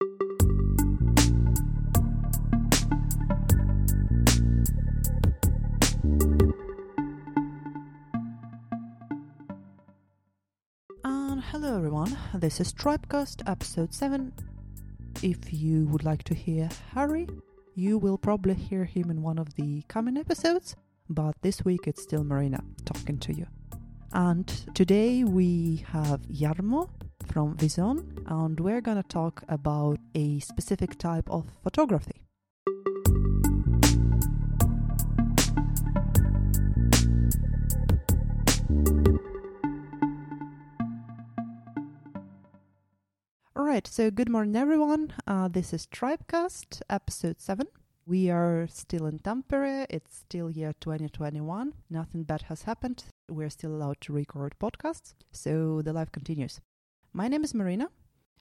[0.00, 0.10] And
[11.50, 14.34] hello everyone, this is Tribecast episode 7.
[15.22, 17.26] If you would like to hear Harry,
[17.74, 20.76] you will probably hear him in one of the coming episodes,
[21.08, 23.46] but this week it's still Marina talking to you.
[24.12, 26.90] And today we have Jarmo
[27.26, 32.22] from Visuon, and we're gonna talk about a specific type of photography.
[43.58, 45.12] Alright, so good morning everyone.
[45.26, 47.66] Uh, this is Tribecast, episode 7.
[48.06, 49.86] We are still in Tampere.
[49.90, 51.72] It's still year 2021.
[51.90, 53.04] Nothing bad has happened.
[53.28, 56.60] We're still allowed to record podcasts, so the life continues.
[57.16, 57.88] My name is Marina,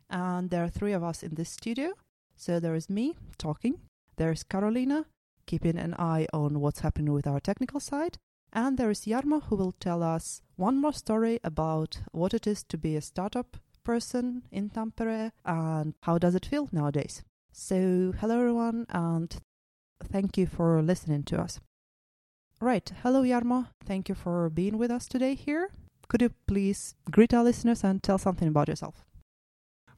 [0.09, 1.93] and there are three of us in this studio.
[2.35, 3.79] So there is me talking,
[4.17, 5.05] there's Carolina
[5.45, 8.17] keeping an eye on what's happening with our technical side,
[8.51, 12.65] and there is Jarmo who will tell us one more story about what it is
[12.65, 17.23] to be a startup person in Tampere and how does it feel nowadays.
[17.53, 19.33] So, hello everyone, and
[20.03, 21.61] thank you for listening to us.
[22.59, 25.69] Right, hello Jarmo, thank you for being with us today here.
[26.07, 29.05] Could you please greet our listeners and tell something about yourself?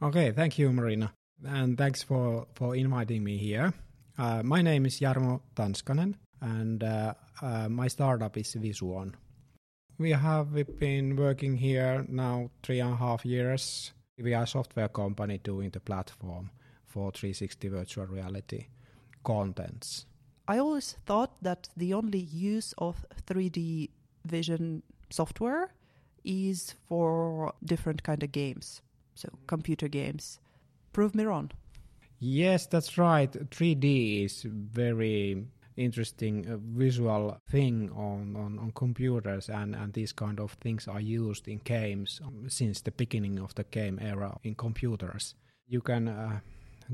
[0.02, 1.14] Okay, thank you, Marina,
[1.46, 3.74] and thanks for for inviting me here.
[4.18, 9.14] Uh, my name is Jarmo Tanskanen, and uh, uh, my startup is Visuon.
[9.98, 13.94] We have been working here now three and a half years.
[14.20, 16.52] We are a software company doing the platform
[16.86, 18.68] for 360 virtual reality
[19.24, 20.06] contents.
[20.48, 23.90] I always thought that the only use of 3D
[24.26, 25.72] vision software
[26.28, 28.82] is for different kind of games,
[29.16, 30.40] so computer games.
[30.92, 31.52] Prove me wrong.
[32.20, 33.32] Yes, that's right.
[33.32, 35.46] 3D is very
[35.78, 41.00] interesting uh, visual thing on, on, on computers and, and these kind of things are
[41.00, 45.36] used in games um, since the beginning of the game era in computers.
[45.68, 46.40] You can uh,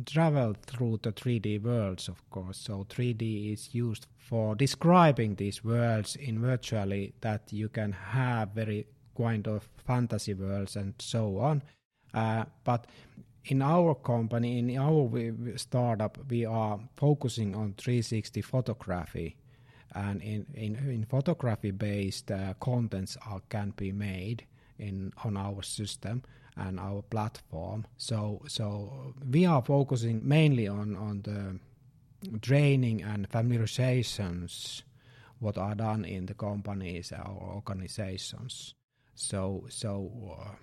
[0.06, 2.58] travel through the 3D worlds, of course.
[2.58, 8.88] So 3D is used for describing these worlds in virtually that you can have very
[9.18, 11.64] kind of fantasy worlds and so on.
[12.14, 12.88] Uh, but
[13.46, 19.36] in our company, in our startup, we are focusing on 360 photography,
[19.94, 24.46] and in in, in photography based uh, contents are, can be made
[24.80, 26.24] in on our system
[26.56, 27.86] and our platform.
[27.98, 31.60] So so we are focusing mainly on on the
[32.40, 34.84] training and familiarizations
[35.40, 38.76] what are done in the companies or organizations.
[39.16, 40.12] So so.
[40.40, 40.56] Uh,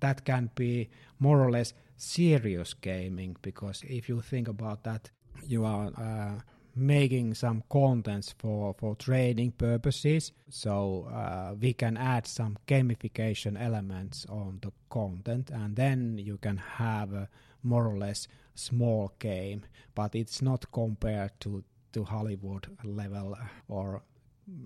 [0.00, 5.10] that can be more or less serious gaming because if you think about that,
[5.46, 6.40] you are uh,
[6.74, 10.32] making some contents for for trading purposes.
[10.50, 16.58] So uh, we can add some gamification elements on the content, and then you can
[16.58, 17.28] have a
[17.62, 19.62] more or less small game,
[19.94, 23.36] but it's not compared to to Hollywood level
[23.68, 24.02] or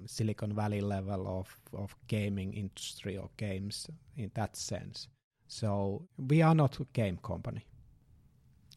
[0.07, 5.09] Silicon Valley level of, of gaming industry or games in that sense.
[5.49, 7.67] So we are not a game company.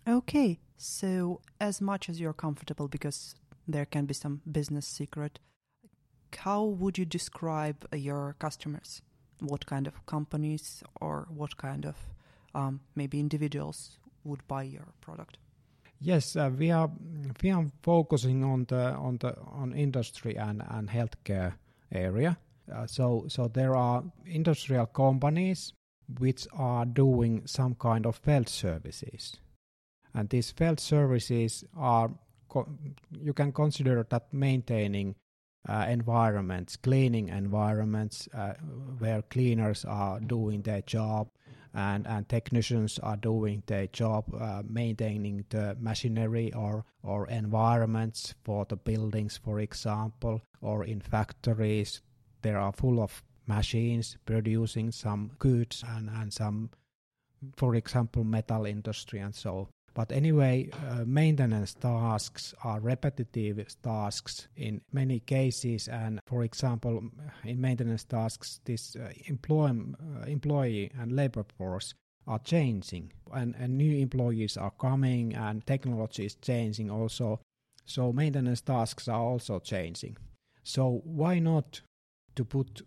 [0.08, 3.36] Okay, so as much as you're comfortable, because
[3.68, 5.40] there can be some business secret,
[6.38, 9.02] how would you describe your customers?
[9.40, 11.96] What kind of companies or what kind of
[12.56, 15.38] um, maybe individuals would buy your product?
[16.06, 16.92] Yes, uh, we are
[17.82, 21.54] focusing on the industry and healthcare
[21.94, 22.38] area.
[22.70, 25.72] Uh, so so there are industrial companies
[26.20, 29.38] which are doing some kind of field services.
[30.14, 32.12] And these field services are,
[33.22, 35.16] you can consider that maintaining
[35.70, 38.28] uh, environments, cleaning environments
[39.00, 41.30] where cleaners are doing their job
[41.74, 48.66] and, and technicians are doing their job uh, maintaining the machinery or, or environments for
[48.66, 52.02] the buildings, for example, or in factories.
[52.42, 56.70] There are full of machines producing some goods and, and some,
[57.56, 59.70] for example, metal industry and so.
[59.96, 65.88] But anyway, uh, maintenance tasks are repetitive tasks in many cases.
[65.88, 67.04] And for example,
[67.44, 71.94] in maintenance tasks, this uh, employee, uh, employee and labor force
[72.26, 77.40] are changing and, and new employees are coming and technology is changing also.
[77.86, 80.18] So maintenance tasks are also changing.
[80.64, 81.82] So why not
[82.36, 82.82] to put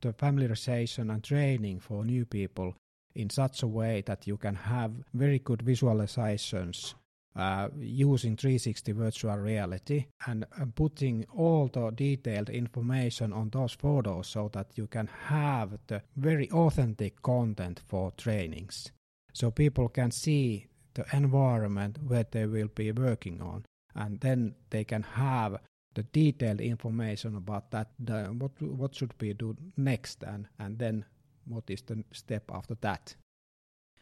[0.00, 2.76] the familiarization and training for new people
[3.14, 6.94] in such a way that you can have very good visualizations
[7.36, 14.26] uh, using 360 virtual reality and uh, putting all the detailed information on those photos
[14.26, 18.90] so that you can have the very authentic content for trainings.
[19.32, 23.64] So people can see the environment where they will be working on
[23.94, 25.58] and then they can have
[25.94, 31.04] the detailed information about that the, what what should be do next and and then
[31.48, 33.16] what is the step after that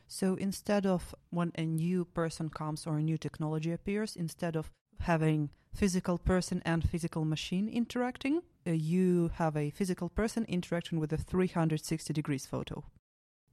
[0.07, 4.71] so instead of when a new person comes or a new technology appears, instead of
[5.01, 11.13] having physical person and physical machine interacting, uh, you have a physical person interacting with
[11.13, 12.85] a 360 degrees photo.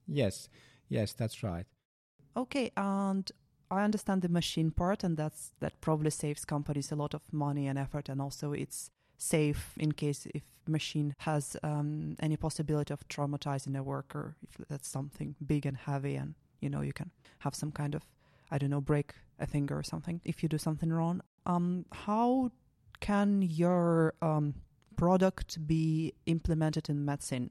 [0.07, 0.47] Yes,
[0.89, 1.65] yes, that's right.
[2.37, 3.31] Okay, and
[3.71, 7.67] I understand the machine part, and that's that probably saves companies a lot of money
[7.67, 13.07] and effort, and also it's safe in case if machine has um, any possibility of
[13.09, 17.53] traumatizing a worker if that's something big and heavy and you know you can have
[17.53, 18.03] some kind of
[18.49, 21.21] I don't know break a finger or something if you do something wrong.
[21.45, 22.51] Um, how
[22.99, 24.53] can your um,
[24.95, 27.49] product be implemented in medicine?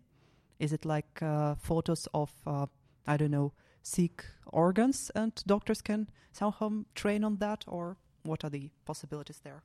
[0.59, 2.67] Is it like uh, photos of uh,
[3.06, 8.50] I don't know sick organs and doctors can somehow train on that, or what are
[8.50, 9.64] the possibilities there?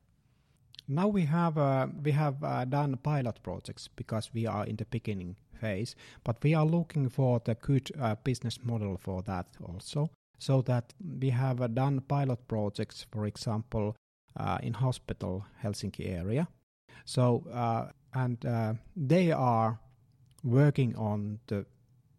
[0.87, 4.85] Now we have uh, we have uh, done pilot projects because we are in the
[4.85, 10.09] beginning phase, but we are looking for the good uh, business model for that also.
[10.39, 13.95] So that we have uh, done pilot projects, for example,
[14.37, 16.47] uh, in hospital Helsinki area.
[17.05, 18.37] So uh, and
[18.95, 19.79] they are
[20.43, 21.65] working on the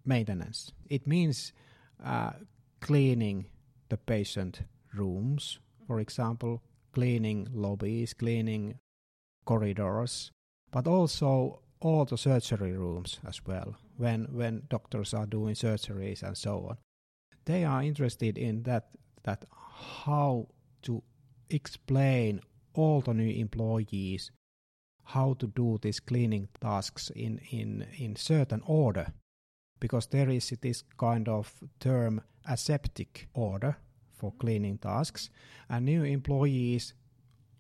[0.05, 0.73] maintenance.
[0.91, 1.53] It means
[2.81, 3.47] cleaning
[3.89, 4.63] the patient
[4.95, 6.63] rooms, for example,
[6.99, 8.77] cleaning lobbies, cleaning
[9.45, 10.33] corridors,
[10.73, 16.37] but also all the surgery rooms as well when when doctors are doing surgeries and
[16.37, 16.77] so on.
[17.45, 18.89] They are interested in that
[19.23, 19.45] that
[20.05, 20.49] how
[20.83, 21.03] to
[21.51, 22.41] explain
[22.75, 24.33] all the new employees
[25.05, 29.07] how to do these cleaning tasks in, in, in certain order
[29.81, 33.77] because there is this kind of term aseptic order
[34.19, 35.31] for cleaning tasks.
[35.69, 36.95] And new employees,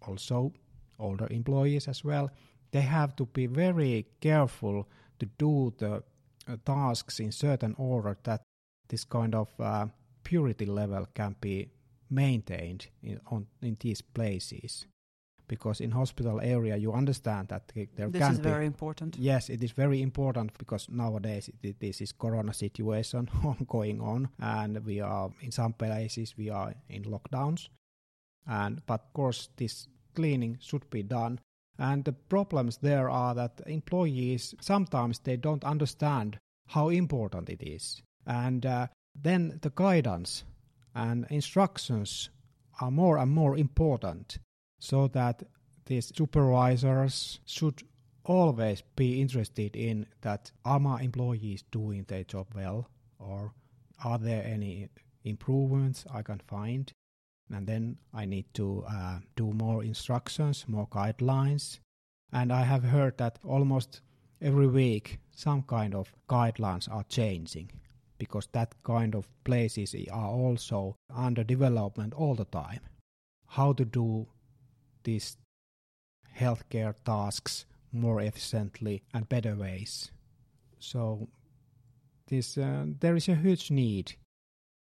[0.06, 0.52] also
[0.98, 2.30] older employees as well,
[2.70, 4.88] they have to be very careful
[5.18, 6.02] to do the
[6.46, 8.42] uh, tasks in certain order that
[8.88, 9.86] this kind of uh,
[10.24, 11.70] purity level can be
[12.10, 14.86] maintained in, on, in these places
[15.48, 19.16] because in hospital area you understand that there this can is be, very important.
[19.18, 23.28] Yes it is very important because nowadays it, this is corona situation
[23.66, 27.68] going on and we are in some places we are in lockdowns.
[28.46, 31.40] And but of course this cleaning should be done.
[31.78, 38.02] And the problems there are that employees sometimes they don't understand how important it is.
[38.26, 40.44] And uh, then the guidance
[40.94, 42.30] and instructions
[42.80, 44.38] are more and more important
[44.78, 45.42] so that
[45.86, 47.82] these supervisors should
[48.24, 52.88] always be interested in that are my employees doing their job well
[53.18, 53.52] or
[54.04, 54.88] are there any
[55.24, 56.92] improvements I can find
[57.50, 61.78] and then I need to uh, do more instructions, more guidelines.
[62.32, 64.02] And I have heard that almost
[64.40, 67.70] every week some kind of guidelines are changing
[68.18, 72.80] because that kind of places are also under development all the time.
[73.46, 74.26] How to do
[75.08, 75.38] these
[76.38, 80.10] healthcare tasks more efficiently and better ways.
[80.78, 81.28] So
[82.26, 84.16] this uh, there is a huge need.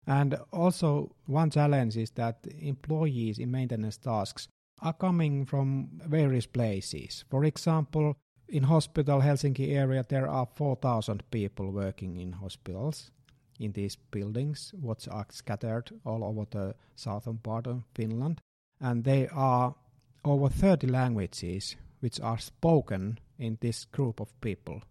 [0.06, 4.48] And also one challenge is that employees in maintenance tasks
[4.82, 7.26] are coming from various places.
[7.30, 8.16] For example,
[8.50, 13.12] in hospital Helsinki area there are 4000 people working in hospitals
[13.60, 18.42] in these buildings which are scattered all over the southern part of Finland
[18.80, 19.76] and they are
[20.24, 24.82] over 30 languages which are spoken in this group of people.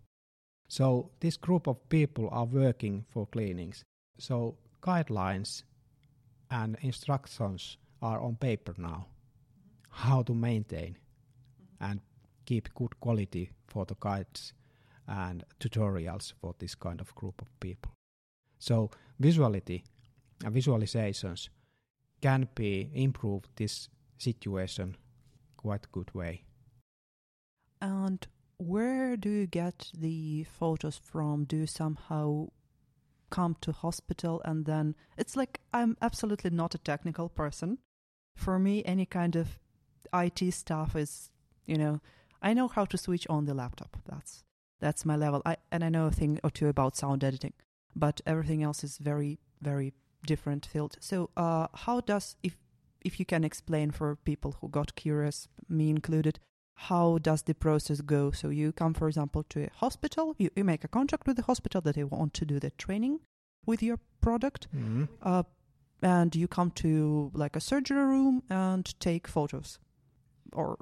[0.68, 3.84] So this group of people are working for cleanings.
[4.18, 5.62] So guidelines
[6.50, 9.06] and instructions are on paper now.
[9.90, 10.96] How to maintain
[11.80, 12.00] and
[12.44, 14.52] keep good quality for the guides
[15.06, 17.92] and tutorials for this kind of group of people.
[18.58, 18.90] So
[19.20, 19.82] visuality
[20.44, 21.48] and visualizations
[22.20, 24.96] can be improved this situation
[25.56, 26.44] quite good way.
[27.80, 28.26] And
[28.58, 31.44] where do you get the photos from?
[31.44, 32.48] Do you somehow
[33.30, 37.78] come to hospital and then it's like I'm absolutely not a technical person.
[38.36, 39.58] For me, any kind of
[40.14, 41.30] IT stuff is,
[41.66, 42.00] you know,
[42.42, 43.96] I know how to switch on the laptop.
[44.06, 44.44] That's
[44.80, 45.42] that's my level.
[45.44, 47.54] I and I know a thing or two about sound editing.
[47.96, 49.94] but everything else is very, very
[50.26, 50.96] different field.
[51.00, 52.56] So, uh, how does if
[53.06, 56.38] if you can explain for people who got curious, me included,
[56.74, 58.30] how does the process go?
[58.32, 61.42] So you come, for example, to a hospital, you, you make a contract with the
[61.50, 63.20] hospital that they want to do the training
[63.64, 65.04] with your product, Mm-hmm.
[65.22, 65.42] uh,
[66.02, 69.78] and you come to like a surgery room and take photos,
[70.52, 70.76] or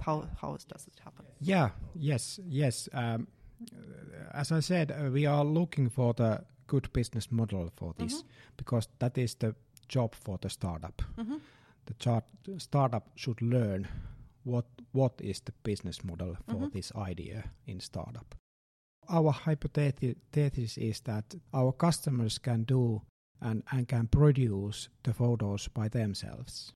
[0.00, 1.24] how how does it happen?
[1.40, 2.88] Yeah, yes, yes.
[2.92, 3.28] Um,
[4.32, 8.24] as I said, uh, we are looking for the good business model for this
[8.56, 9.54] because that is the
[9.94, 11.02] job for the startup.
[11.18, 11.36] Mm-hmm.
[11.86, 12.24] The chart,
[12.58, 13.88] startup should learn
[14.44, 16.72] what what is the business model for Mhm.
[16.72, 18.34] this idea in startup.
[19.08, 23.02] Our hypothesis is that our customers can do
[23.40, 26.72] and, and can produce the photos by themselves.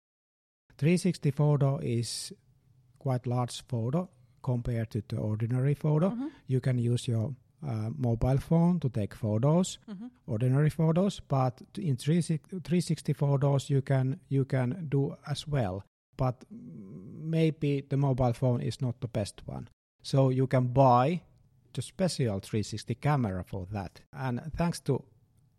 [0.79, 2.33] 360 photo is
[2.99, 4.09] quite large photo
[4.43, 6.11] compared to the ordinary photo.
[6.11, 6.29] Mm-hmm.
[6.47, 7.35] You can use your
[7.67, 10.07] uh, mobile phone to take photos, Mm-hmm.
[10.27, 15.83] ordinary photos, but in 360 360 photos you can you can do as well.
[16.17, 19.69] But maybe the mobile phone is not the best one.
[20.03, 21.23] So you can buy
[21.73, 24.01] the special 360 camera for that.
[24.13, 25.03] And thanks to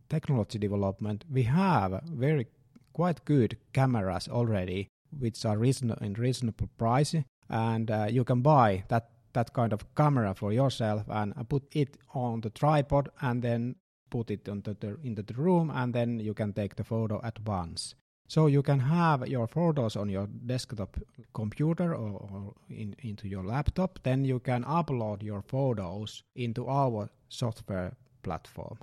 [0.10, 2.48] technology development, we have very
[2.94, 4.88] quite good cameras already,
[5.20, 7.16] which are reason- in reasonable price,
[7.50, 11.98] and uh, you can buy that that kind of camera for yourself and put it
[12.14, 13.76] on the tripod and then
[14.10, 17.40] put it into the into the room and then you can take the photo at
[17.46, 17.96] once.
[18.28, 20.98] So you can have your photos on your desktop
[21.34, 24.00] computer or, or in, into your laptop.
[24.02, 28.78] Then you can upload your photos into our software platform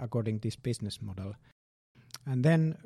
[0.00, 1.34] according to this business model.
[2.26, 2.76] And then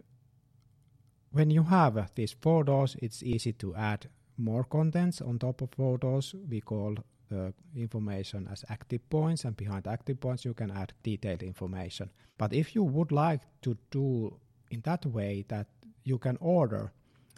[1.30, 4.08] when you have these photos, it's easy to add
[4.42, 6.34] more contents on top of photos.
[6.48, 6.96] We call
[7.28, 12.10] the information as active points, and behind active points, you can add detailed information.
[12.36, 14.36] But if you would like to do
[14.70, 15.66] in that way that
[16.04, 16.92] you can order,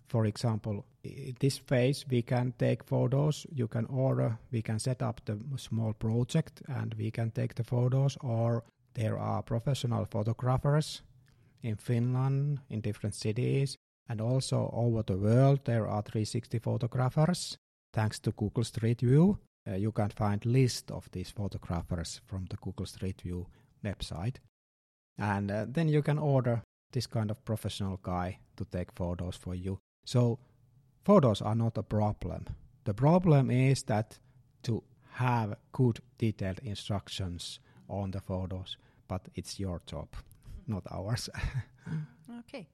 [0.09, 5.03] for example, in this phase, we can take photos, you can order, we can set
[5.03, 11.03] up the small project and we can take the photos, or there are professional photographers
[11.63, 13.77] in Finland, in different cities,
[14.09, 17.57] and also over the world there are 360 photographers.
[17.93, 22.57] Thanks to Google Street View, uh, you can find list of these photographers from the
[22.57, 23.47] Google Street View
[23.85, 24.37] website,
[25.19, 29.55] and uh, then you can order this kind of professional guy to take photos for
[29.55, 29.79] you.
[30.05, 30.39] So
[31.05, 32.47] photos are not a problem.
[32.85, 34.19] The problem is that
[34.65, 34.83] to
[35.13, 38.77] have good detailed instructions on the photos,
[39.09, 40.09] but it's your job,
[40.67, 41.31] not ours.
[42.41, 42.67] Okay.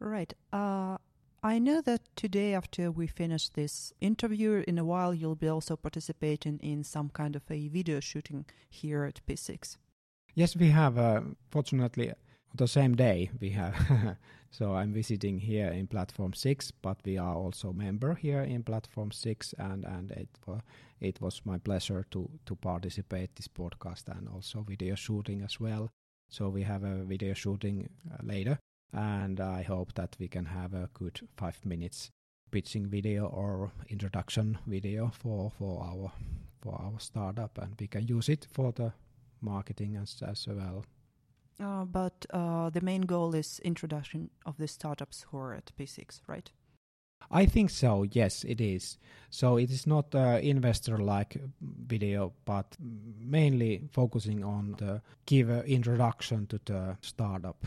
[0.00, 0.32] Right.
[0.52, 0.96] Uh,
[1.42, 5.76] I know that today, after we finish this interview, in a while you'll be also
[5.76, 9.76] participating in some kind of a video shooting here at P6.
[10.34, 10.98] Yes, we have.
[10.98, 12.12] Uh, fortunately,
[12.54, 14.16] the same day we have.
[14.50, 19.12] so I'm visiting here in Platform Six, but we are also member here in Platform
[19.12, 20.60] Six, and and it wa-
[21.00, 25.88] it was my pleasure to to participate this podcast and also video shooting as well.
[26.28, 28.58] So we have a video shooting uh, later,
[28.92, 32.10] and I hope that we can have a good five minutes
[32.50, 36.12] pitching video or introduction video for for our
[36.60, 38.92] for our startup, and we can use it for the
[39.40, 40.84] marketing as as well.
[41.60, 46.20] Uh, but uh, the main goal is introduction of the startups who are at P6,
[46.26, 46.50] right?
[47.30, 48.02] I think so.
[48.02, 48.96] Yes, it is.
[49.28, 56.46] So it is not uh, investor-like video, but mainly focusing on the give an introduction
[56.46, 57.66] to the startup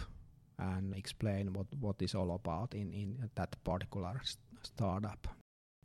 [0.58, 5.28] and explain what what is all about in in that particular s- startup.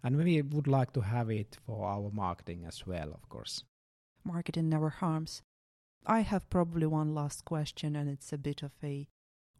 [0.02, 3.64] And we would like to have it for our marketing as well, of course.
[4.24, 5.42] Marketing never harms.
[6.06, 9.08] I have probably one last question, and it's a bit of a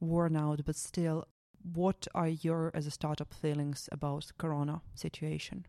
[0.01, 1.25] worn out, but still,
[1.75, 5.67] what are your, as a startup, feelings about Corona situation?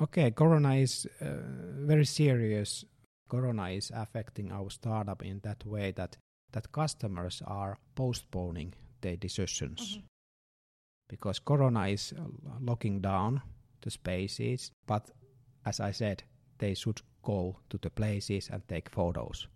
[0.00, 1.26] Okay, Corona is uh,
[1.86, 2.84] very serious.
[3.28, 6.16] Corona is affecting our startup in that way that
[6.54, 9.98] that customers are postponing their decisions
[11.08, 12.22] because Corona is uh,
[12.60, 13.42] locking down
[13.82, 14.72] the spaces.
[14.86, 15.10] But
[15.66, 16.22] as I said,
[16.58, 19.48] they should go to the places and take photos.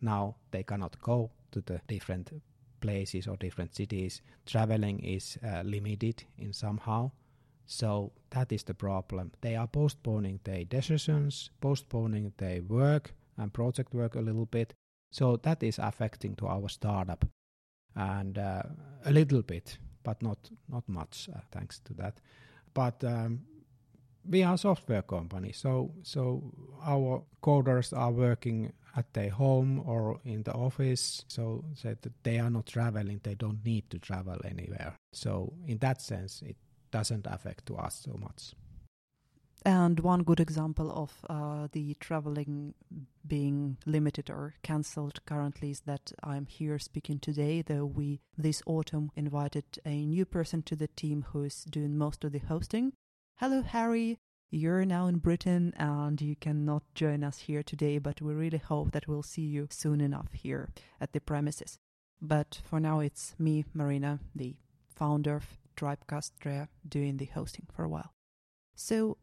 [0.00, 2.30] Now they cannot go to the different
[2.80, 4.22] places or different cities.
[4.44, 7.10] Traveling is uh, limited in somehow.
[7.66, 9.32] So that is the problem.
[9.40, 14.74] They are postponing their decisions, postponing their work and project work a little bit.
[15.10, 17.24] So that is affecting to our startup,
[17.94, 18.62] and uh,
[19.04, 22.20] a little bit, but not not much, uh, thanks to that.
[22.74, 23.40] But um,
[24.28, 26.42] we are a software company, so so
[26.84, 31.24] our coders are working at their home or in the office.
[31.28, 34.94] So that they are not traveling, they don't need to travel anywhere.
[35.12, 36.56] So in that sense, it
[36.90, 38.54] doesn't affect to us so much.
[39.66, 42.74] And one good example of uh, the traveling
[43.26, 49.10] being limited or cancelled currently is that I'm here speaking today, though we this autumn
[49.16, 52.92] invited a new person to the team who is doing most of the hosting.
[53.38, 54.18] Hello, Harry.
[54.52, 58.92] You're now in Britain and you cannot join us here today, but we really hope
[58.92, 60.68] that we'll see you soon enough here
[61.00, 61.76] at the premises.
[62.22, 64.54] But for now, it's me, Marina, the
[64.94, 68.12] founder of Tribecast doing the hosting for a while.
[68.76, 69.16] So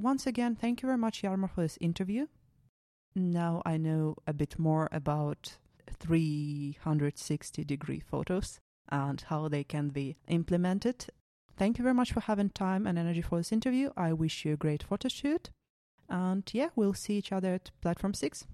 [0.00, 2.26] once again, thank you very much, Jarmo, for this interview.
[3.14, 5.56] Now I know a bit more about
[5.98, 11.06] 360 degree photos and how they can be implemented.
[11.56, 13.90] Thank you very much for having time and energy for this interview.
[13.96, 15.50] I wish you a great photo shoot.
[16.08, 18.46] And yeah, we'll see each other at Platform 6.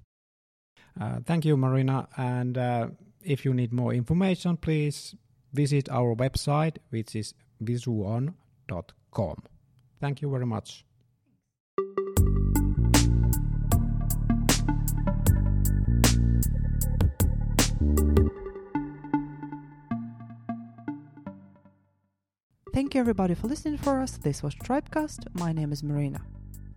[1.01, 2.09] Uh, thank you, Marina.
[2.17, 2.89] And uh,
[3.23, 5.15] if you need more information, please
[5.53, 8.35] visit our website, which is visuon.com.
[10.01, 10.85] Thank you very much.
[22.77, 24.19] Thank you everybody for listening for us.
[24.19, 25.35] This was Tribecast.
[25.41, 26.21] My name is Marina.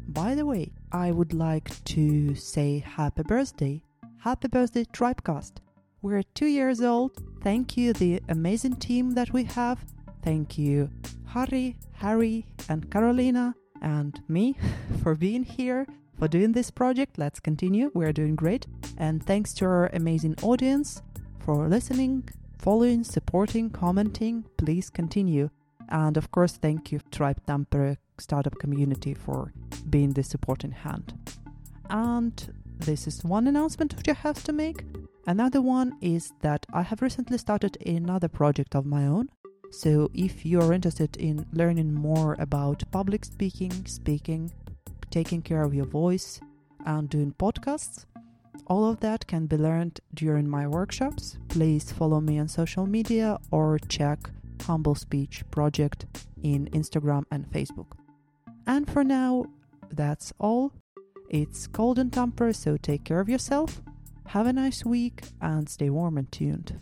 [0.08, 3.84] By the way, I would like to say happy birthday.
[4.20, 5.56] Happy birthday, Tribecast.
[6.02, 7.22] We're two years old.
[7.44, 9.84] Thank you, the amazing team that we have.
[10.24, 10.90] Thank you,
[11.26, 14.56] Harry, Harry, and Carolina, and me
[15.04, 15.86] for being here,
[16.18, 17.18] for doing this project.
[17.18, 17.92] Let's continue.
[17.94, 18.68] We're doing great.
[18.98, 21.02] And thanks to our amazing audience
[21.40, 24.46] for listening, following, supporting, commenting.
[24.56, 25.50] Please continue.
[25.90, 29.54] And of course, thank you, Tribe Tampere startup community, for
[29.90, 31.14] being the supporting hand.
[31.90, 32.34] And
[32.78, 34.86] this is one announcement which I have to make.
[35.26, 39.30] Another one is that I have recently started another project of my own.
[39.72, 44.52] So if you're interested in learning more about public speaking, speaking,
[45.12, 46.40] taking care of your voice,
[46.86, 48.06] and doing podcasts,
[48.68, 51.38] all of that can be learned during my workshops.
[51.50, 54.30] Please follow me on social media or check
[54.64, 56.06] Humble Speech Project
[56.42, 57.94] in Instagram and Facebook.
[58.66, 59.46] And for now,
[59.92, 60.72] that's all.
[61.30, 63.82] It's cold in Tampere, so take care of yourself.
[64.28, 66.80] Have a nice week and stay warm and tuned.